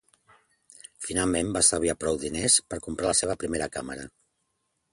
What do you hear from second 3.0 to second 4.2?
la seva primera càmera.